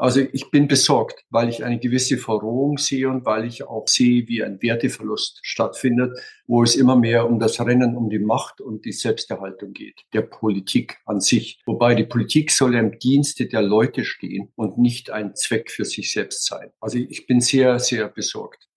[0.00, 4.26] Also ich bin besorgt, weil ich eine gewisse Verrohung sehe und weil ich auch sehe,
[4.28, 8.86] wie ein Werteverlust stattfindet, wo es immer mehr um das Rennen um die Macht und
[8.86, 11.60] die Selbsterhaltung geht, der Politik an sich.
[11.66, 16.10] Wobei die Politik soll im Dienste der Leute stehen und nicht ein Zweck für sich
[16.10, 16.70] selbst sein.
[16.80, 18.70] Also ich bin sehr, sehr besorgt.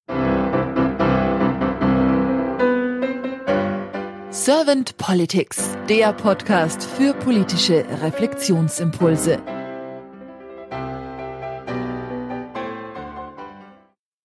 [4.29, 9.41] Servant Politics, der Podcast für politische Reflexionsimpulse.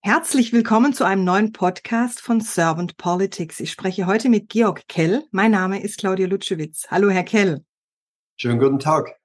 [0.08, 3.60] Herzlich willkommen zu einem neuen Podcast von Servant Politics.
[3.60, 5.22] Ich spreche heute mit Georg Kell.
[5.32, 6.86] Mein Name ist Claudia Lutschewitz.
[6.90, 7.62] Hallo, Herr Kell.
[8.38, 9.16] Schönen guten Tag.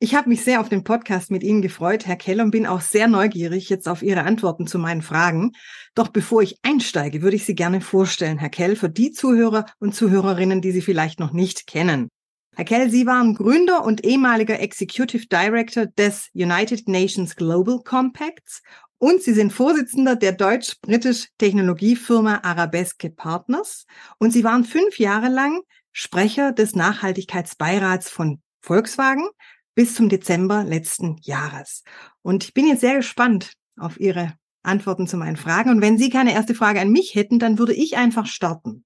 [0.00, 2.82] Ich habe mich sehr auf den Podcast mit Ihnen gefreut, Herr Kell, und bin auch
[2.82, 5.52] sehr neugierig jetzt auf Ihre Antworten zu meinen Fragen.
[5.94, 9.94] Doch bevor ich einsteige, würde ich Sie gerne vorstellen, Herr Kell, für die Zuhörer und
[9.94, 12.10] Zuhörerinnen, die Sie vielleicht noch nicht kennen.
[12.56, 18.62] Herr Kell, Sie waren Gründer und ehemaliger Executive Director des United Nations Global Compacts
[18.98, 23.86] und Sie sind Vorsitzender der deutsch-britisch Technologiefirma Arabesque Partners.
[24.18, 25.60] Und Sie waren fünf Jahre lang
[25.92, 29.28] Sprecher des Nachhaltigkeitsbeirats von Volkswagen
[29.74, 31.82] bis zum Dezember letzten Jahres.
[32.22, 35.70] Und ich bin jetzt sehr gespannt auf Ihre Antworten zu meinen Fragen.
[35.70, 38.84] Und wenn Sie keine erste Frage an mich hätten, dann würde ich einfach starten.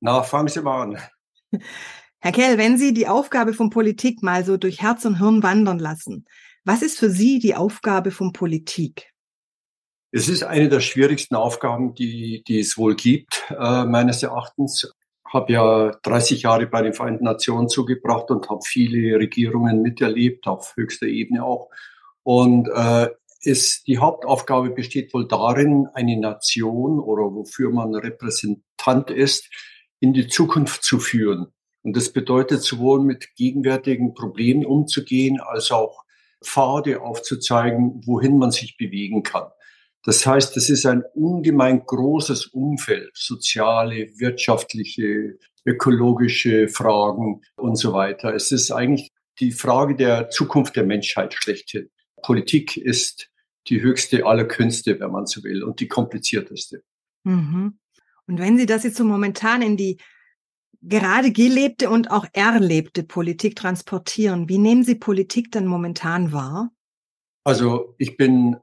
[0.00, 0.98] Na, fangen Sie mal an.
[2.20, 5.78] Herr Kell, wenn Sie die Aufgabe von Politik mal so durch Herz und Hirn wandern
[5.78, 6.24] lassen,
[6.64, 9.11] was ist für Sie die Aufgabe von Politik?
[10.14, 14.92] Es ist eine der schwierigsten Aufgaben, die, die es wohl gibt, äh, meines Erachtens.
[15.26, 20.76] Habe ja 30 Jahre bei den Vereinten Nationen zugebracht und habe viele Regierungen miterlebt, auf
[20.76, 21.70] höchster Ebene auch.
[22.24, 23.08] Und äh,
[23.40, 29.48] ist, die Hauptaufgabe besteht wohl darin, eine Nation oder wofür man Repräsentant ist,
[29.98, 31.46] in die Zukunft zu führen.
[31.82, 36.04] Und das bedeutet sowohl mit gegenwärtigen Problemen umzugehen, als auch
[36.44, 39.46] Pfade aufzuzeigen, wohin man sich bewegen kann.
[40.04, 48.34] Das heißt, es ist ein ungemein großes Umfeld, soziale, wirtschaftliche, ökologische Fragen und so weiter.
[48.34, 51.88] Es ist eigentlich die Frage der Zukunft der Menschheit schlechthin.
[52.22, 53.30] Politik ist
[53.68, 56.82] die höchste aller Künste, wenn man so will, und die komplizierteste.
[57.24, 57.78] Mhm.
[58.26, 59.98] Und wenn Sie das jetzt so momentan in die
[60.80, 66.72] gerade gelebte und auch erlebte Politik transportieren, wie nehmen Sie Politik denn momentan wahr?
[67.44, 68.56] Also ich bin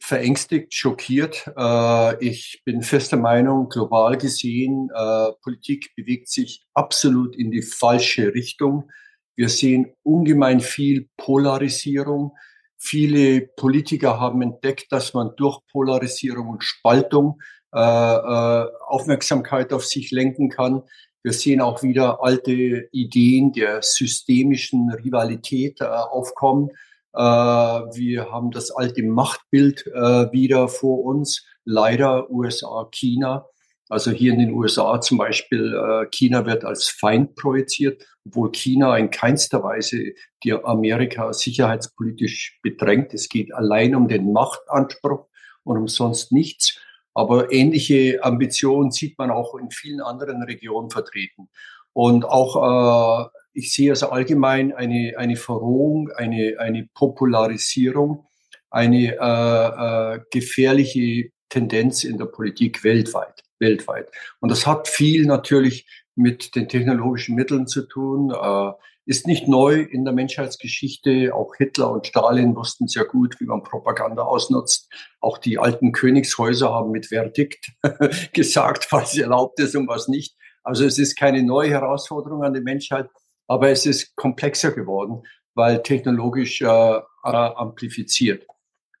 [0.00, 1.50] verängstigt, schockiert.
[1.56, 8.34] Äh, ich bin fester Meinung, global gesehen, äh, Politik bewegt sich absolut in die falsche
[8.34, 8.90] Richtung.
[9.36, 12.32] Wir sehen ungemein viel Polarisierung.
[12.76, 17.40] Viele Politiker haben entdeckt, dass man durch Polarisierung und Spaltung
[17.72, 20.82] äh, Aufmerksamkeit auf sich lenken kann.
[21.22, 26.70] Wir sehen auch wieder alte Ideen der systemischen Rivalität aufkommen.
[27.14, 31.44] Äh, wir haben das alte Machtbild äh, wieder vor uns.
[31.64, 33.46] Leider USA, China.
[33.88, 38.96] Also hier in den USA zum Beispiel, äh, China wird als Feind projiziert, obwohl China
[38.96, 40.12] in keinster Weise
[40.44, 43.12] die Amerika sicherheitspolitisch bedrängt.
[43.14, 45.26] Es geht allein um den Machtanspruch
[45.64, 46.78] und um sonst nichts.
[47.14, 51.48] Aber ähnliche Ambitionen sieht man auch in vielen anderen Regionen vertreten.
[51.92, 58.26] Und auch ich sehe also allgemein eine, eine Verrohung, eine, eine Popularisierung,
[58.70, 64.10] eine äh, äh, gefährliche Tendenz in der Politik weltweit, weltweit.
[64.40, 68.72] Und das hat viel natürlich mit den technologischen Mitteln zu tun, äh,
[69.06, 71.34] ist nicht neu in der Menschheitsgeschichte.
[71.34, 74.88] Auch Hitler und Stalin wussten sehr gut, wie man Propaganda ausnutzt.
[75.18, 77.72] Auch die alten Königshäuser haben mit Verdikt
[78.32, 80.36] gesagt, was erlaubt ist und was nicht.
[80.62, 83.08] Also es ist keine neue Herausforderung an die Menschheit.
[83.50, 85.24] Aber es ist komplexer geworden,
[85.54, 88.46] weil technologisch äh, äh, amplifiziert.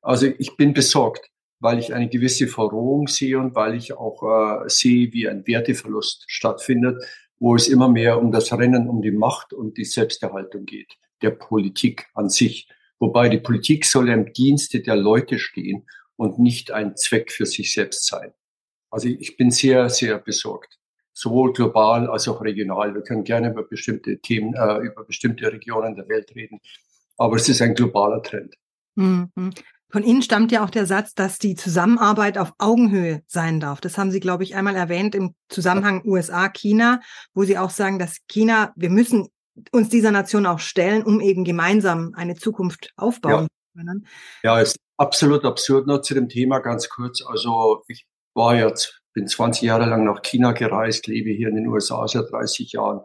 [0.02, 1.30] Also ich bin besorgt,
[1.60, 6.24] weil ich eine gewisse Verrohung sehe und weil ich auch äh, sehe, wie ein Werteverlust
[6.26, 7.00] stattfindet,
[7.38, 11.30] wo es immer mehr um das Rennen um die Macht und die Selbsterhaltung geht, der
[11.30, 12.68] Politik an sich.
[12.98, 15.86] Wobei die Politik soll im Dienste der Leute stehen
[16.16, 18.32] und nicht ein Zweck für sich selbst sein.
[18.90, 20.79] Also ich bin sehr, sehr besorgt
[21.12, 22.94] sowohl global als auch regional.
[22.94, 26.60] Wir können gerne über bestimmte Themen, äh, über bestimmte Regionen der Welt reden,
[27.16, 28.54] aber es ist ein globaler Trend.
[28.94, 29.30] Mhm.
[29.90, 33.80] Von Ihnen stammt ja auch der Satz, dass die Zusammenarbeit auf Augenhöhe sein darf.
[33.80, 37.00] Das haben Sie, glaube ich, einmal erwähnt im Zusammenhang USA-China,
[37.34, 39.28] wo Sie auch sagen, dass China, wir müssen
[39.72, 44.06] uns dieser Nation auch stellen, um eben gemeinsam eine Zukunft aufbauen zu können.
[44.44, 45.88] Ja, es ist absolut absurd.
[45.88, 47.22] Nur zu dem Thema ganz kurz.
[47.26, 51.66] Also ich war jetzt bin 20 Jahre lang nach China gereist, lebe hier in den
[51.66, 53.00] USA seit 30 Jahren.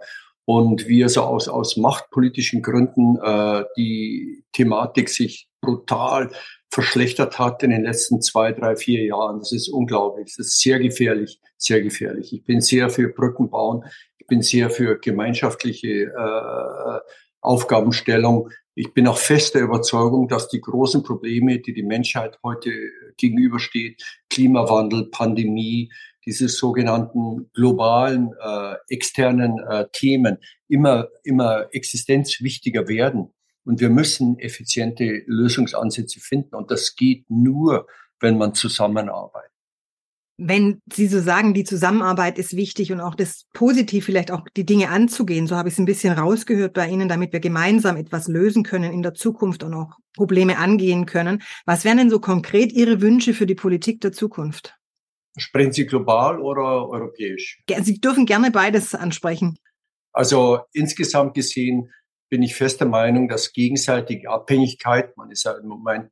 [0.47, 6.29] und wie es aus, aus machtpolitischen Gründen äh, die Thematik sich brutal
[6.69, 9.39] verschlechtert hat in den letzten zwei, drei, vier Jahren.
[9.39, 10.35] Das ist unglaublich.
[10.37, 12.33] Das ist sehr gefährlich, sehr gefährlich.
[12.33, 13.85] Ich bin sehr für Brücken bauen.
[14.19, 16.99] Ich bin sehr für gemeinschaftliche äh,
[17.41, 18.49] Aufgabenstellung.
[18.77, 22.71] Ich bin auch fest der Überzeugung, dass die großen Probleme, die die Menschheit heute
[23.15, 25.89] gegenübersteht, Klimawandel, Pandemie,
[26.25, 33.33] diese sogenannten globalen äh, externen äh, Themen immer immer existenzwichtiger werden
[33.63, 37.87] und wir müssen effiziente Lösungsansätze finden und das geht nur,
[38.19, 39.54] wenn man zusammenarbeitet.
[40.37, 44.65] Wenn Sie so sagen, die Zusammenarbeit ist wichtig und auch das positiv vielleicht auch die
[44.65, 48.27] Dinge anzugehen, so habe ich es ein bisschen rausgehört bei Ihnen, damit wir gemeinsam etwas
[48.27, 51.41] lösen können in der Zukunft und auch Probleme angehen können.
[51.65, 54.75] Was wären denn so konkret Ihre Wünsche für die Politik der Zukunft?
[55.37, 57.61] Sprechen Sie global oder europäisch?
[57.81, 59.57] Sie dürfen gerne beides ansprechen.
[60.11, 61.91] Also insgesamt gesehen
[62.35, 66.11] bin ich fester Meinung, dass gegenseitige Abhängigkeit, man ist ja im Moment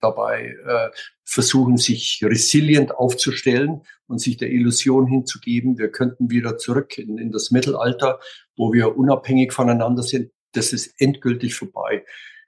[0.00, 0.90] dabei, äh,
[1.24, 7.30] versuchen, sich resilient aufzustellen und sich der Illusion hinzugeben, wir könnten wieder zurück in, in
[7.30, 8.18] das Mittelalter,
[8.56, 10.32] wo wir unabhängig voneinander sind.
[10.50, 12.04] Das ist endgültig vorbei.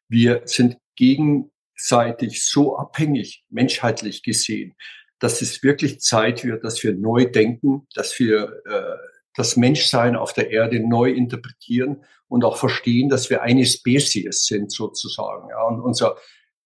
[0.09, 4.75] Wir sind gegenseitig so abhängig, menschheitlich gesehen,
[5.21, 10.33] dass es wirklich Zeit wird, dass wir neu denken, dass wir äh, das Menschsein auf
[10.33, 15.49] der Erde neu interpretieren und auch verstehen, dass wir eine Spezies sind sozusagen.
[15.51, 16.17] Ja, und unser,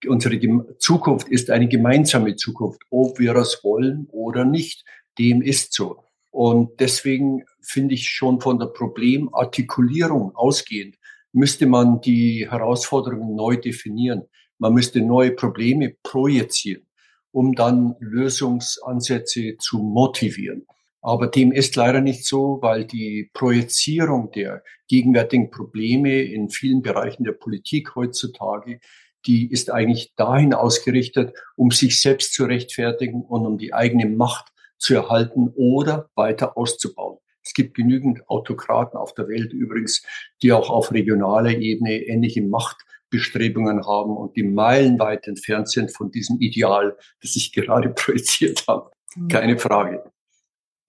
[0.06, 0.38] unsere
[0.78, 4.84] Zukunft ist eine gemeinsame Zukunft, ob wir das wollen oder nicht.
[5.18, 6.04] Dem ist so.
[6.30, 10.96] Und deswegen finde ich schon von der Problemartikulierung ausgehend,
[11.32, 14.24] müsste man die Herausforderungen neu definieren.
[14.58, 16.88] Man müsste neue Probleme projizieren
[17.32, 20.66] um dann Lösungsansätze zu motivieren.
[21.00, 27.24] Aber dem ist leider nicht so, weil die Projizierung der gegenwärtigen Probleme in vielen Bereichen
[27.24, 28.80] der Politik heutzutage,
[29.26, 34.48] die ist eigentlich dahin ausgerichtet, um sich selbst zu rechtfertigen und um die eigene Macht
[34.78, 37.18] zu erhalten oder weiter auszubauen.
[37.42, 40.02] Es gibt genügend Autokraten auf der Welt übrigens,
[40.42, 42.76] die auch auf regionaler Ebene ähnliche Macht
[43.10, 48.90] Bestrebungen haben und die meilenweit entfernt sind von diesem Ideal, das ich gerade projiziert habe.
[49.16, 49.28] Mhm.
[49.28, 50.04] Keine Frage.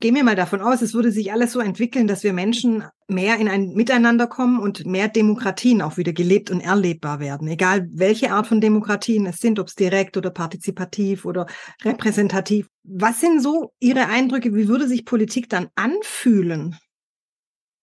[0.01, 3.37] Gehen wir mal davon aus, es würde sich alles so entwickeln, dass wir Menschen mehr
[3.37, 7.49] in ein Miteinander kommen und mehr Demokratien auch wieder gelebt und erlebbar werden.
[7.49, 11.47] Egal welche Art von Demokratien es sind, ob es direkt oder partizipativ oder
[11.83, 12.69] repräsentativ.
[12.83, 14.55] Was sind so Ihre Eindrücke?
[14.55, 16.77] Wie würde sich Politik dann anfühlen?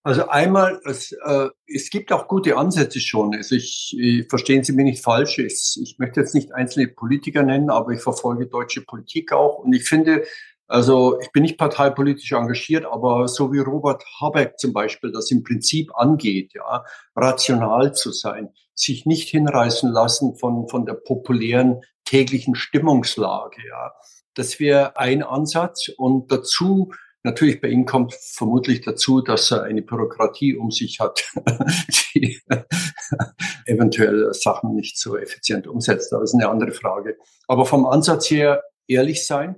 [0.02, 3.34] Also einmal, es, äh, es gibt auch gute Ansätze schon.
[3.34, 5.38] Also ich, ich verstehen Sie mich nicht falsch.
[5.38, 9.58] Ich, ich möchte jetzt nicht einzelne Politiker nennen, aber ich verfolge deutsche Politik auch.
[9.58, 10.22] Und ich finde,
[10.68, 15.42] also ich bin nicht parteipolitisch engagiert, aber so wie Robert Habeck zum Beispiel das im
[15.42, 16.84] Prinzip angeht, ja,
[17.14, 23.92] rational zu sein, sich nicht hinreißen lassen von, von der populären täglichen Stimmungslage, ja.
[24.34, 25.88] Das wäre ein Ansatz.
[25.96, 26.92] Und dazu
[27.26, 31.24] Natürlich bei ihm kommt vermutlich dazu, dass er eine Bürokratie um sich hat,
[32.14, 32.40] die
[33.66, 36.12] eventuell Sachen nicht so effizient umsetzt.
[36.12, 37.16] Das ist eine andere Frage.
[37.48, 39.56] Aber vom Ansatz her ehrlich sein,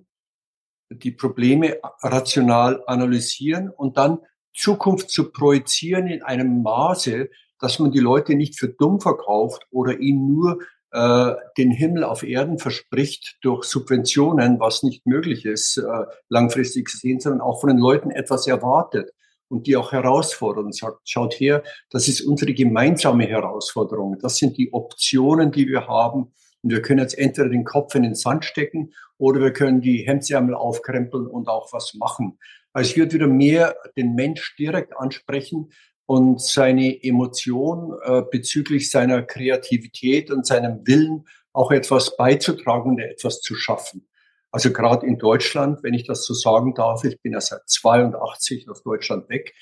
[0.90, 4.19] die Probleme rational analysieren und dann
[4.55, 7.29] Zukunft zu projizieren in einem Maße,
[7.61, 10.58] dass man die Leute nicht für dumm verkauft oder ihnen nur
[10.90, 17.21] äh, den Himmel auf Erden verspricht durch Subventionen, was nicht möglich ist, äh, langfristig gesehen,
[17.21, 19.11] sondern auch von den Leuten etwas erwartet
[19.49, 24.18] und die auch herausfordert und sagt, schaut her, das ist unsere gemeinsame Herausforderung.
[24.21, 26.33] Das sind die Optionen, die wir haben.
[26.62, 30.06] Und wir können jetzt entweder den Kopf in den Sand stecken oder wir können die
[30.06, 32.38] Hemdsärmel aufkrempeln und auch was machen.
[32.72, 35.70] Also ich würde wieder mehr den Mensch direkt ansprechen,
[36.08, 43.42] und seine Emotion äh, bezüglich seiner Kreativität und seinem Willen, auch etwas beizutragen und etwas
[43.42, 44.08] zu schaffen.
[44.50, 48.70] Also gerade in Deutschland, wenn ich das so sagen darf, ich bin ja seit 82
[48.70, 49.52] aus Deutschland weg,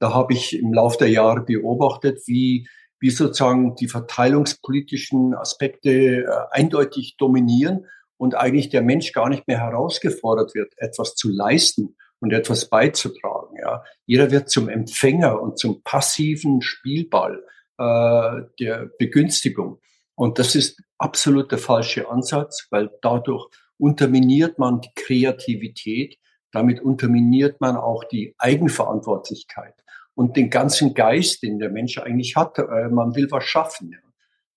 [0.00, 2.66] da habe ich im Laufe der Jahre beobachtet, wie,
[3.04, 7.84] wie sozusagen die verteilungspolitischen Aspekte äh, eindeutig dominieren
[8.16, 13.58] und eigentlich der Mensch gar nicht mehr herausgefordert wird, etwas zu leisten und etwas beizutragen.
[13.60, 13.84] Ja.
[14.06, 17.44] Jeder wird zum Empfänger und zum passiven Spielball
[17.76, 19.82] äh, der Begünstigung.
[20.14, 26.16] Und das ist absolut der falsche Ansatz, weil dadurch unterminiert man die Kreativität,
[26.52, 29.74] damit unterminiert man auch die Eigenverantwortlichkeit
[30.14, 32.58] und den ganzen Geist, den der Mensch eigentlich hat.
[32.58, 33.96] Äh, man will was schaffen.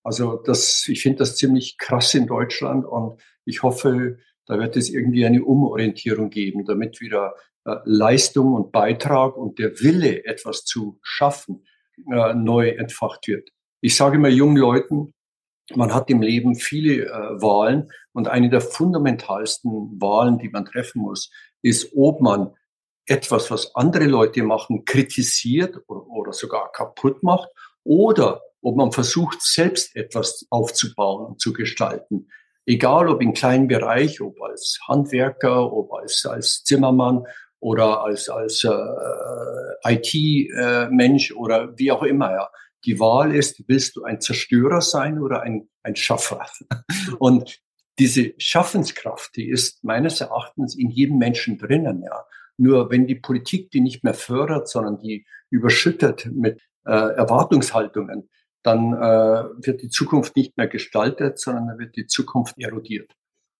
[0.03, 4.89] Also das, ich finde das ziemlich krass in Deutschland und ich hoffe, da wird es
[4.89, 7.35] irgendwie eine Umorientierung geben, damit wieder
[7.65, 11.65] äh, Leistung und Beitrag und der Wille, etwas zu schaffen,
[12.09, 13.49] äh, neu entfacht wird.
[13.81, 15.13] Ich sage immer jungen Leuten,
[15.75, 21.01] man hat im Leben viele äh, Wahlen und eine der fundamentalsten Wahlen, die man treffen
[21.01, 21.29] muss,
[21.61, 22.53] ist, ob man
[23.07, 27.49] etwas, was andere Leute machen, kritisiert oder, sogar kaputt macht
[27.83, 32.27] oder ob man versucht, selbst etwas aufzubauen und zu gestalten.
[32.65, 37.23] Egal ob in kleinen Bereich, ob als Handwerker, ob als, als Zimmermann
[37.59, 42.31] oder als, als äh, IT-Mensch äh, oder wie auch immer.
[42.31, 42.49] Ja.
[42.85, 46.45] Die Wahl ist, willst du ein Zerstörer sein oder ein, ein Schaffer?
[47.19, 47.61] Und
[47.99, 52.03] diese Schaffenskraft, die ist meines Erachtens in jedem Menschen drinnen.
[52.03, 52.25] Ja.
[52.57, 58.29] Nur wenn die Politik die nicht mehr fördert, sondern die überschüttet mit äh, Erwartungshaltungen,
[58.63, 63.11] dann äh, wird die Zukunft nicht mehr gestaltet, sondern dann wird die Zukunft erodiert.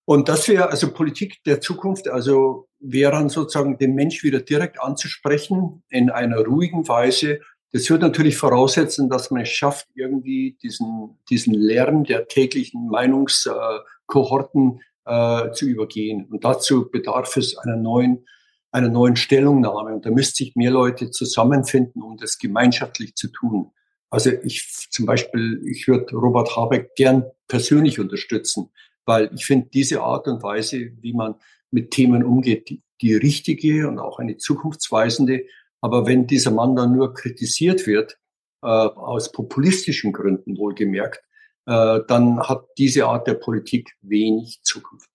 [0.05, 5.83] Und das wäre also Politik der Zukunft, also wäre sozusagen den Mensch wieder direkt anzusprechen
[5.89, 7.39] in einer ruhigen Weise.
[7.73, 14.79] Das wird natürlich voraussetzen, dass man es schafft, irgendwie diesen, diesen Lärm der täglichen Meinungskohorten
[15.05, 16.25] äh, zu übergehen.
[16.29, 18.25] Und dazu bedarf es einer neuen,
[18.71, 19.93] einer neuen Stellungnahme.
[19.95, 23.71] Und da müsste sich mehr Leute zusammenfinden, um das gemeinschaftlich zu tun.
[24.09, 28.69] Also ich zum Beispiel, ich würde Robert Habeck gern persönlich unterstützen,
[29.05, 31.35] weil ich finde diese Art und Weise, wie man
[31.71, 35.45] mit Themen umgeht, die, die richtige und auch eine zukunftsweisende.
[35.81, 38.17] Aber wenn dieser Mann dann nur kritisiert wird,
[38.63, 41.21] äh, aus populistischen Gründen wohlgemerkt,
[41.65, 45.09] äh, dann hat diese Art der Politik wenig Zukunft.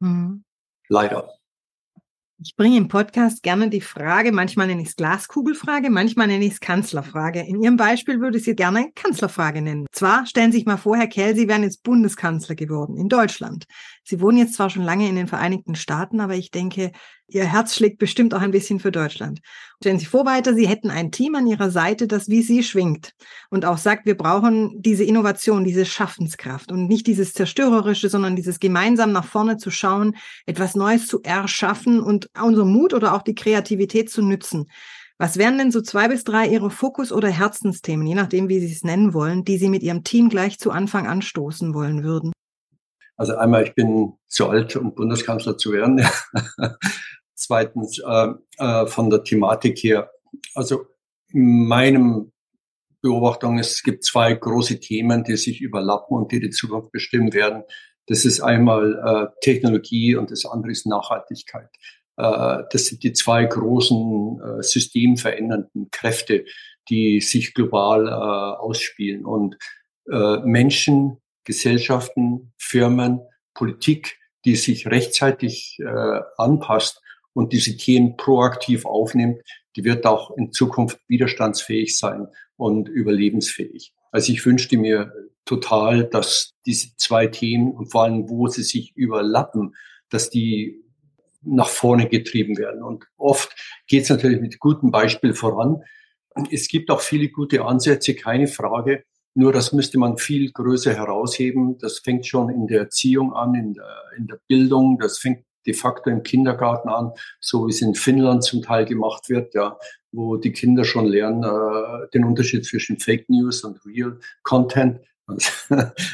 [0.00, 0.44] Mhm.
[0.88, 1.30] Leider.
[2.42, 6.54] Ich bringe im Podcast gerne die Frage, manchmal nenne ich es Glaskugelfrage, manchmal nenne ich
[6.54, 7.40] es Kanzlerfrage.
[7.40, 9.84] In Ihrem Beispiel würde ich sie gerne Kanzlerfrage nennen.
[9.92, 13.66] Zwar stellen Sie sich mal vor, Herr Kell, Sie wären jetzt Bundeskanzler geworden in Deutschland.
[14.04, 16.92] Sie wohnen jetzt zwar schon lange in den Vereinigten Staaten, aber ich denke,
[17.32, 19.40] Ihr Herz schlägt bestimmt auch ein bisschen für Deutschland.
[19.80, 23.12] Stellen Sie vor weiter, Sie hätten ein Team an Ihrer Seite, das wie Sie schwingt
[23.50, 28.58] und auch sagt, wir brauchen diese Innovation, diese Schaffenskraft und nicht dieses Zerstörerische, sondern dieses
[28.58, 33.34] gemeinsam nach vorne zu schauen, etwas Neues zu erschaffen und unser Mut oder auch die
[33.34, 34.66] Kreativität zu nützen.
[35.18, 38.72] Was wären denn so zwei bis drei Ihre Fokus- oder Herzensthemen, je nachdem, wie Sie
[38.72, 42.32] es nennen wollen, die Sie mit Ihrem Team gleich zu Anfang anstoßen wollen würden?
[43.18, 46.02] Also einmal, ich bin zu alt, um Bundeskanzler zu werden.
[47.40, 48.28] Zweitens, äh,
[48.58, 50.10] äh, von der Thematik her,
[50.54, 50.84] also
[51.32, 52.32] in meinem
[53.00, 57.62] Beobachtung, es gibt zwei große Themen, die sich überlappen und die die Zukunft bestimmen werden.
[58.08, 61.70] Das ist einmal äh, Technologie und das andere ist Nachhaltigkeit.
[62.18, 66.44] Äh, das sind die zwei großen äh, systemverändernden Kräfte,
[66.90, 69.24] die sich global äh, ausspielen.
[69.24, 69.56] Und
[70.12, 73.20] äh, Menschen Gesellschaften, Firmen,
[73.54, 77.00] Politik, die sich rechtzeitig äh, anpasst
[77.32, 79.42] und diese Themen proaktiv aufnimmt,
[79.76, 83.92] die wird auch in Zukunft widerstandsfähig sein und überlebensfähig.
[84.10, 85.12] Also ich wünschte mir
[85.44, 89.74] total, dass diese zwei Themen und vor allem, wo sie sich überlappen,
[90.08, 90.82] dass die
[91.42, 92.82] nach vorne getrieben werden.
[92.82, 93.54] Und oft
[93.86, 95.82] geht es natürlich mit gutem Beispiel voran.
[96.50, 99.04] Es gibt auch viele gute Ansätze, keine Frage.
[99.34, 101.78] Nur das müsste man viel größer herausheben.
[101.78, 104.98] Das fängt schon in der Erziehung an, in der, in der Bildung.
[104.98, 109.28] Das fängt de facto im Kindergarten an, so wie es in Finnland zum Teil gemacht
[109.28, 109.78] wird, ja,
[110.12, 115.00] wo die Kinder schon lernen äh, den Unterschied zwischen Fake News und Real Content.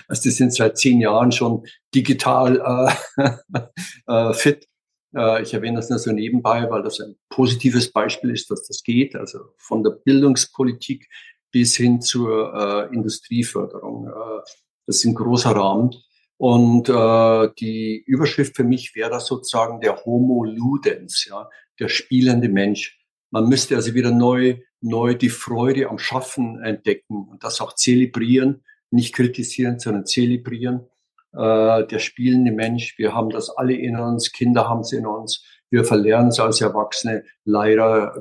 [0.09, 3.63] Also die sind seit zehn Jahren schon digital äh,
[4.07, 4.69] äh, fit.
[5.17, 8.83] Äh, ich erwähne das nur so nebenbei, weil das ein positives Beispiel ist, dass das
[8.83, 9.17] geht.
[9.17, 11.09] Also von der Bildungspolitik
[11.51, 12.53] bis hin zur
[12.91, 14.09] äh, Industrieförderung.
[14.09, 14.43] Äh,
[14.87, 15.95] das ist ein großer Rahmen.
[16.39, 21.49] Und äh, die Überschrift für mich wäre sozusagen der Homo Ludens, ja,
[21.81, 22.99] der spielende Mensch.
[23.31, 28.65] Man müsste also wieder neu, neu die Freude am Schaffen entdecken und das auch zelebrieren,
[28.91, 30.87] nicht kritisieren, sondern zelebrieren.
[31.33, 35.43] Äh, der spielende Mensch, wir haben das alle in uns, Kinder haben es in uns,
[35.71, 37.25] wir verlernen es als Erwachsene.
[37.45, 38.15] Leider,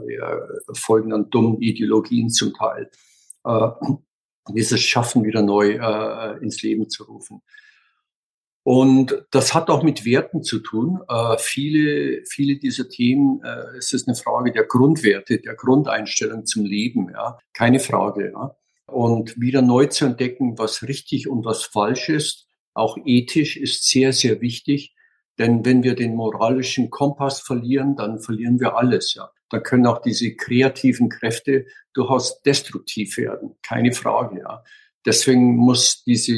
[0.74, 2.90] folgen dann dummen Ideologien zum Teil
[3.46, 3.68] äh,
[4.50, 7.42] dieses Schaffen wieder neu äh, ins Leben zu rufen.
[8.66, 11.00] Und das hat auch mit Werten zu tun.
[11.08, 16.66] Äh, viele, viele dieser Themen, äh, es ist eine Frage der Grundwerte, der Grundeinstellung zum
[16.66, 18.32] Leben, ja, keine Frage.
[18.32, 18.56] Ja.
[18.88, 24.14] Und wieder neu zu entdecken, was richtig und was falsch ist, auch ethisch, ist sehr,
[24.14, 24.96] sehr wichtig.
[25.38, 29.14] Denn wenn wir den moralischen Kompass verlieren, dann verlieren wir alles.
[29.14, 33.56] Ja da können auch diese kreativen Kräfte durchaus destruktiv werden.
[33.62, 34.64] Keine Frage, ja.
[35.06, 36.34] Deswegen muss diese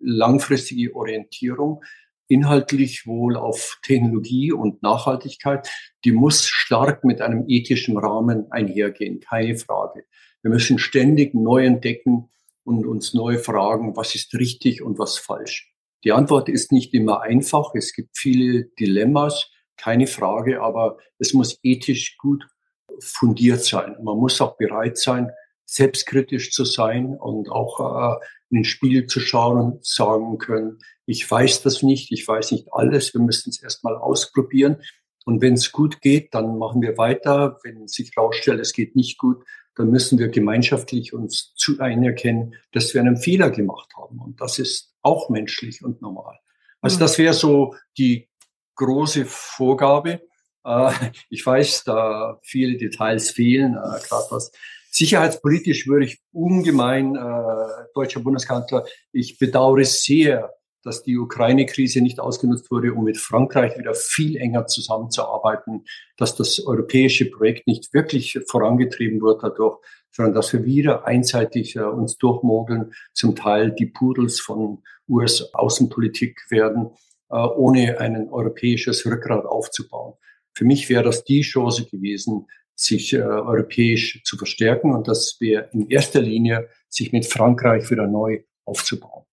[0.00, 1.82] langfristige Orientierung
[2.28, 5.68] inhaltlich wohl auf Technologie und Nachhaltigkeit.
[6.04, 10.04] Die muss stark mit einem ethischen Rahmen einhergehen, keine Frage.
[10.42, 12.30] Wir müssen ständig neu entdecken
[12.64, 15.72] und uns neu fragen, was ist richtig und was falsch.
[16.04, 17.74] Die Antwort ist nicht immer einfach.
[17.74, 22.46] Es gibt viele Dilemmas, keine Frage, aber es muss ethisch gut
[23.00, 23.96] fundiert sein.
[24.02, 25.30] Man muss auch bereit sein,
[25.66, 31.28] selbstkritisch zu sein und auch äh, in den Spiegel zu schauen und sagen können, ich
[31.30, 34.76] weiß das nicht, ich weiß nicht alles, wir müssen es erstmal ausprobieren.
[35.24, 37.58] Und wenn es gut geht, dann machen wir weiter.
[37.62, 39.44] Wenn sich herausstellt, es geht nicht gut,
[39.74, 44.20] dann müssen wir gemeinschaftlich uns zu einerkennen, dass wir einen Fehler gemacht haben.
[44.20, 46.38] Und das ist auch menschlich und normal.
[46.80, 47.00] Also mhm.
[47.00, 48.28] das wäre so die
[48.76, 50.20] große Vorgabe.
[50.64, 50.92] Äh,
[51.28, 54.52] ich weiß, da viele Details fehlen, äh, gerade was
[54.94, 60.50] sicherheitspolitisch würde ich ungemein, äh, deutscher Bundeskanzler, ich bedauere sehr,
[60.84, 65.84] dass die Ukraine-Krise nicht ausgenutzt wurde, um mit Frankreich wieder viel enger zusammenzuarbeiten,
[66.16, 69.78] dass das europäische Projekt nicht wirklich vorangetrieben wird dadurch,
[70.12, 76.90] sondern dass wir wieder einseitig äh, uns durchmogeln, zum Teil die Pudels von US-Außenpolitik werden,
[77.30, 80.14] äh, ohne ein europäisches Rückgrat aufzubauen.
[80.52, 85.68] Für mich wäre das die Chance gewesen, sich äh, europäisch zu verstärken und das wäre
[85.72, 89.24] in erster Linie, sich mit Frankreich wieder neu aufzubauen.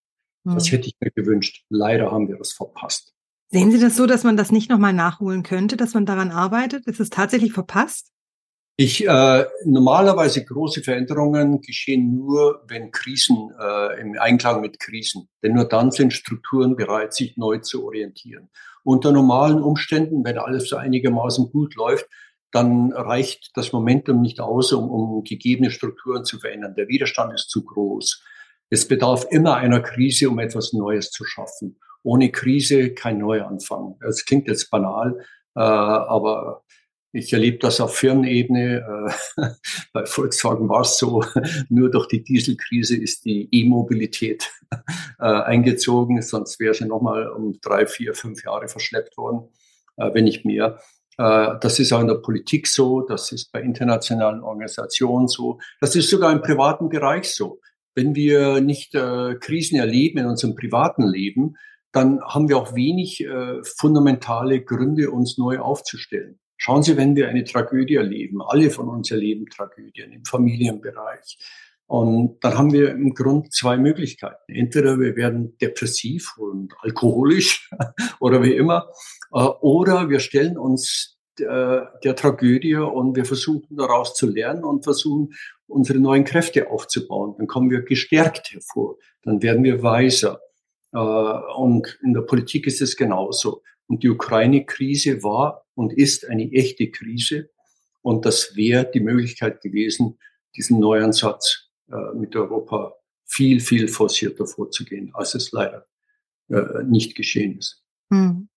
[0.44, 0.56] Mhm.
[0.56, 1.66] Das hätte ich mir gewünscht.
[1.70, 3.14] Leider haben wir das verpasst.
[3.50, 6.88] Sehen Sie das so, dass man das nicht nochmal nachholen könnte, dass man daran arbeitet?
[6.88, 8.12] Ist es tatsächlich verpasst?
[8.78, 15.28] Ich äh, normalerweise große Veränderungen geschehen nur, wenn Krisen äh, im Einklang mit Krisen.
[15.44, 18.50] Denn nur dann sind Strukturen bereit, sich neu zu orientieren.
[18.84, 22.08] Unter normalen Umständen, wenn alles so einigermaßen gut läuft,
[22.52, 26.76] dann reicht das Momentum nicht aus, um, um gegebene Strukturen zu verändern.
[26.76, 28.24] Der Widerstand ist zu groß.
[28.70, 31.80] Es bedarf immer einer Krise, um etwas Neues zu schaffen.
[32.04, 33.98] Ohne Krise kein Neuanfang.
[34.00, 35.20] Das klingt jetzt banal,
[35.56, 36.64] äh, aber
[37.14, 39.12] ich erlebe das auf Firmenebene.
[39.38, 39.50] Äh,
[39.94, 41.24] bei Volkswagen war es so,
[41.70, 44.50] nur durch die Dieselkrise ist die E-Mobilität
[45.20, 49.50] äh, eingezogen, sonst wäre sie nochmal um drei, vier, fünf Jahre verschleppt worden,
[49.98, 50.80] äh, wenn nicht mehr.
[51.22, 55.96] Äh, das ist auch in der Politik so, das ist bei internationalen Organisationen so, das
[55.96, 57.60] ist sogar im privaten Bereich so
[57.96, 61.56] wenn wir nicht äh, Krisen erleben in unserem privaten Leben,
[61.92, 66.40] dann haben wir auch wenig äh, fundamentale Gründe, uns neu aufzustellen.
[66.58, 71.38] Schauen Sie, wenn wir eine Tragödie erleben, alle von uns erleben Tragödien im Familienbereich.
[71.92, 74.38] Und dann haben wir im Grunde zwei Möglichkeiten.
[74.48, 77.70] Entweder wir werden depressiv und alkoholisch
[78.22, 78.88] oder wie immer,
[79.34, 84.86] äh, oder wir stellen uns der, der Tragödie und wir versuchen daraus zu lernen und
[84.86, 85.34] versuchen
[85.68, 87.36] unsere neuen Kräfte aufzubauen.
[87.38, 88.96] Dann kommen wir gestärkt hervor.
[89.24, 90.40] Dann werden wir weiser.
[90.94, 93.64] Äh, und in der Politik ist es genauso.
[93.88, 97.50] Und die Ukraine-Krise war und ist eine echte Krise.
[98.02, 100.20] Und das wäre die Möglichkeit gewesen,
[100.56, 102.94] diesen Neuansatz äh, mit Europa
[103.26, 105.86] viel, viel forcierter vorzugehen, als es leider
[106.50, 107.84] äh, nicht geschehen ist.
[108.12, 108.50] Hm.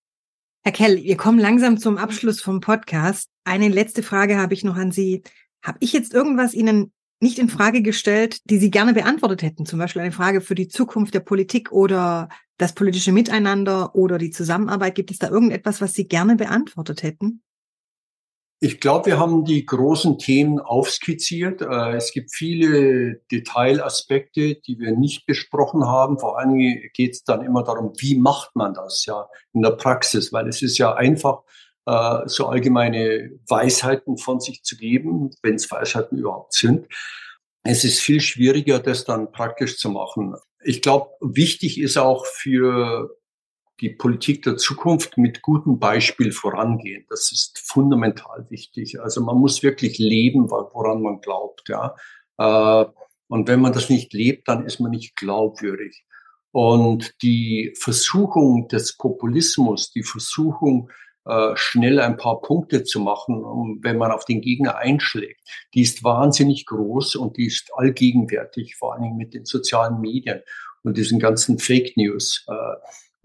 [0.62, 3.28] Herr Kell, wir kommen langsam zum Abschluss vom Podcast.
[3.44, 5.22] Eine letzte Frage habe ich noch an Sie.
[5.62, 9.66] Habe ich jetzt irgendwas Ihnen nicht in Frage gestellt, die Sie gerne beantwortet hätten?
[9.66, 14.30] Zum Beispiel eine Frage für die Zukunft der Politik oder das politische Miteinander oder die
[14.30, 14.94] Zusammenarbeit.
[14.94, 17.43] Gibt es da irgendetwas, was Sie gerne beantwortet hätten?
[18.64, 21.60] Ich glaube, wir haben die großen Themen aufskizziert.
[21.60, 26.18] Äh, es gibt viele Detailaspekte, die wir nicht besprochen haben.
[26.18, 26.56] Vor allem
[26.94, 30.62] geht es dann immer darum, wie macht man das ja in der Praxis, weil es
[30.62, 31.42] ist ja einfach,
[31.84, 36.86] äh, so allgemeine Weisheiten von sich zu geben, wenn es Weisheiten überhaupt sind.
[37.64, 40.36] Es ist viel schwieriger, das dann praktisch zu machen.
[40.62, 43.14] Ich glaube, wichtig ist auch für
[43.80, 47.04] die Politik der Zukunft mit gutem Beispiel vorangehen.
[47.08, 49.00] Das ist fundamental wichtig.
[49.00, 51.68] Also man muss wirklich leben, woran man glaubt.
[51.68, 51.94] Ja.
[52.38, 52.86] Äh,
[53.28, 56.04] und wenn man das nicht lebt, dann ist man nicht glaubwürdig.
[56.52, 60.88] Und die Versuchung des Populismus, die Versuchung,
[61.26, 65.40] äh, schnell ein paar Punkte zu machen, wenn man auf den Gegner einschlägt,
[65.72, 70.42] die ist wahnsinnig groß und die ist allgegenwärtig, vor allen Dingen mit den sozialen Medien
[70.82, 72.46] und diesen ganzen Fake News.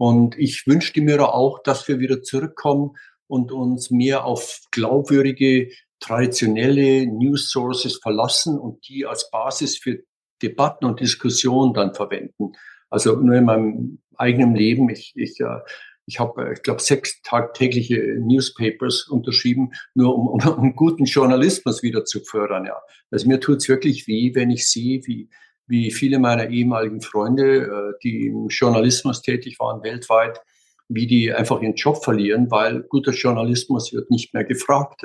[0.00, 5.70] Äh, und ich wünschte mir auch, dass wir wieder zurückkommen und uns mehr auf glaubwürdige,
[6.00, 9.98] traditionelle News Sources verlassen und die als Basis für
[10.42, 12.52] Debatten und Diskussionen dann verwenden.
[12.88, 15.60] Also nur in meinem eigenen Leben, ich, ich, äh,
[16.06, 22.04] ich habe, ich glaube, sechs tagtägliche Newspapers unterschrieben, nur um, um, um guten Journalismus wieder
[22.04, 22.64] zu fördern.
[22.64, 22.80] Ja.
[23.10, 25.28] Also mir tut's wirklich weh, wenn ich sehe, wie
[25.70, 30.40] wie viele meiner ehemaligen Freunde, äh, die im Journalismus tätig waren weltweit,
[30.88, 35.04] wie die einfach ihren Job verlieren, weil guter Journalismus wird nicht mehr gefragt.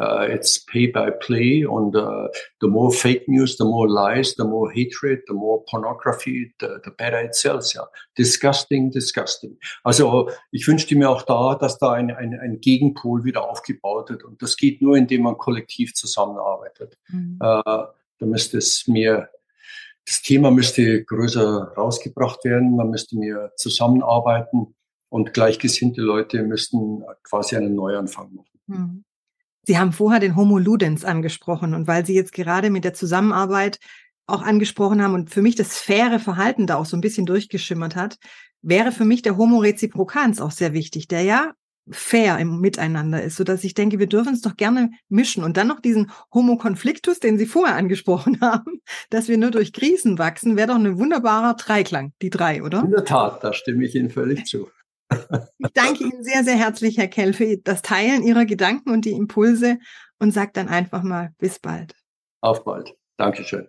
[0.00, 2.26] Uh, it's pay by play und uh,
[2.62, 6.90] the more fake news, the more lies, the more hatred, the more pornography, the, the
[6.90, 7.74] better it sells.
[7.74, 7.86] Ja.
[8.16, 9.58] Disgusting, disgusting.
[9.84, 14.24] Also ich wünschte mir auch da, dass da ein, ein, ein Gegenpol wieder aufgebaut wird
[14.24, 16.96] und das geht nur, indem man kollektiv zusammenarbeitet.
[17.08, 17.38] Mhm.
[17.42, 17.84] Uh,
[18.20, 19.28] da müsste es mehr
[20.10, 24.74] das Thema müsste größer rausgebracht werden, man müsste mehr zusammenarbeiten
[25.08, 28.60] und gleichgesinnte Leute müssten quasi einen Neuanfang machen.
[28.66, 29.04] Hm.
[29.62, 33.78] Sie haben vorher den Homo Ludens angesprochen und weil Sie jetzt gerade mit der Zusammenarbeit
[34.26, 37.94] auch angesprochen haben und für mich das faire Verhalten da auch so ein bisschen durchgeschimmert
[37.94, 38.18] hat,
[38.62, 41.52] wäre für mich der Homo reciprocans auch sehr wichtig, der ja
[41.90, 45.56] fair im Miteinander ist, so dass ich denke, wir dürfen es doch gerne mischen und
[45.56, 50.18] dann noch diesen Homo conflictus, den Sie vorher angesprochen haben, dass wir nur durch Krisen
[50.18, 52.82] wachsen, wäre doch ein wunderbarer Dreiklang, die drei, oder?
[52.84, 54.68] In der Tat, da stimme ich Ihnen völlig zu.
[55.58, 59.12] Ich danke Ihnen sehr, sehr herzlich, Herr Kell, für das Teilen Ihrer Gedanken und die
[59.12, 59.78] Impulse
[60.18, 61.94] und sage dann einfach mal bis bald.
[62.40, 62.94] Auf bald.
[63.16, 63.68] Dankeschön.